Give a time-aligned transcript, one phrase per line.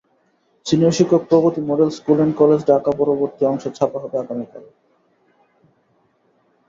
[0.65, 4.63] Senior শিক্ষক, Pragati model school and college, ঢাকাপরবর্তী অংশ ছাপা হবে আগামীকাল।